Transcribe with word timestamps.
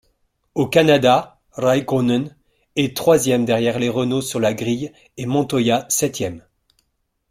Au 0.55 0.65
Canada, 0.65 1.39
Räikkönen 1.51 2.35
est 2.75 2.97
troisième 2.97 3.45
derrière 3.45 3.77
les 3.77 3.87
Renault 3.87 4.23
sur 4.23 4.39
la 4.39 4.55
grille 4.55 4.91
et 5.17 5.27
Montoya 5.27 5.85
septième. 5.89 6.41